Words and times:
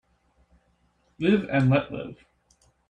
Live 1.19 1.47
and 1.51 1.69
let 1.69 1.91
live. 1.91 2.17